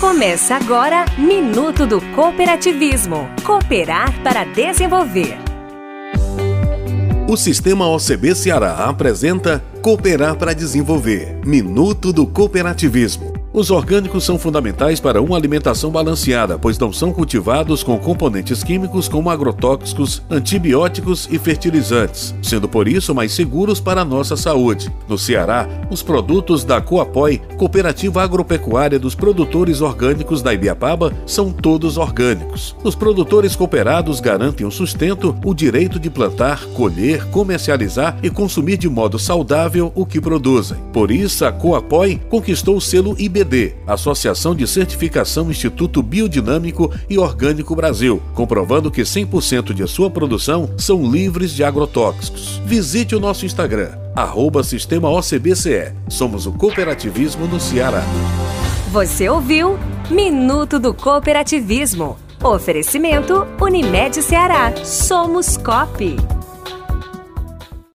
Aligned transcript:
Começa 0.00 0.56
agora 0.56 1.04
Minuto 1.18 1.86
do 1.86 2.00
Cooperativismo. 2.14 3.28
Cooperar 3.44 4.18
para 4.22 4.44
desenvolver. 4.44 5.36
O 7.28 7.36
Sistema 7.36 7.86
OCB 7.86 8.34
Ceará 8.34 8.86
apresenta 8.86 9.62
Cooperar 9.82 10.36
para 10.36 10.54
Desenvolver 10.54 11.38
Minuto 11.44 12.14
do 12.14 12.26
Cooperativismo. 12.26 13.39
Os 13.52 13.68
orgânicos 13.68 14.22
são 14.22 14.38
fundamentais 14.38 15.00
para 15.00 15.20
uma 15.20 15.36
alimentação 15.36 15.90
balanceada, 15.90 16.56
pois 16.56 16.78
não 16.78 16.92
são 16.92 17.12
cultivados 17.12 17.82
com 17.82 17.98
componentes 17.98 18.62
químicos 18.62 19.08
como 19.08 19.28
agrotóxicos, 19.28 20.22
antibióticos 20.30 21.28
e 21.32 21.36
fertilizantes, 21.36 22.32
sendo 22.44 22.68
por 22.68 22.86
isso 22.86 23.12
mais 23.12 23.32
seguros 23.32 23.80
para 23.80 24.02
a 24.02 24.04
nossa 24.04 24.36
saúde. 24.36 24.88
No 25.08 25.18
Ceará, 25.18 25.68
os 25.90 26.00
produtos 26.00 26.62
da 26.62 26.80
Coapoi, 26.80 27.38
Cooperativa 27.56 28.22
Agropecuária 28.22 29.00
dos 29.00 29.16
Produtores 29.16 29.80
Orgânicos 29.80 30.42
da 30.42 30.54
Ibiapaba, 30.54 31.12
são 31.26 31.50
todos 31.50 31.96
orgânicos. 31.96 32.76
Os 32.84 32.94
produtores 32.94 33.56
cooperados 33.56 34.20
garantem 34.20 34.64
o 34.64 34.70
sustento, 34.70 35.36
o 35.44 35.52
direito 35.52 35.98
de 35.98 36.08
plantar, 36.08 36.66
colher, 36.66 37.26
comercializar 37.30 38.16
e 38.22 38.30
consumir 38.30 38.76
de 38.76 38.88
modo 38.88 39.18
saudável 39.18 39.90
o 39.96 40.06
que 40.06 40.20
produzem. 40.20 40.78
Por 40.92 41.10
isso, 41.10 41.44
a 41.44 41.50
Coapoi 41.50 42.20
conquistou 42.30 42.76
o 42.76 42.80
selo 42.80 43.16
IBA 43.18 43.39
IBD, 43.40 43.74
Associação 43.86 44.54
de 44.54 44.66
Certificação 44.66 45.50
Instituto 45.50 46.02
Biodinâmico 46.02 46.92
e 47.08 47.18
Orgânico 47.18 47.74
Brasil, 47.74 48.22
comprovando 48.34 48.90
que 48.90 49.02
100% 49.02 49.72
de 49.72 49.86
sua 49.86 50.10
produção 50.10 50.70
são 50.76 51.10
livres 51.10 51.52
de 51.52 51.64
agrotóxicos. 51.64 52.60
Visite 52.64 53.14
o 53.14 53.20
nosso 53.20 53.46
Instagram, 53.46 53.92
arroba 54.14 54.62
Sistema 54.62 55.08
OCBCE. 55.08 55.92
Somos 56.08 56.46
o 56.46 56.52
cooperativismo 56.52 57.46
no 57.46 57.58
Ceará. 57.58 58.02
Você 58.92 59.28
ouviu 59.28 59.78
Minuto 60.10 60.78
do 60.78 60.92
Cooperativismo. 60.92 62.18
Oferecimento 62.42 63.46
Unimed 63.60 64.22
Ceará. 64.22 64.72
Somos 64.84 65.56
COP. 65.56 66.39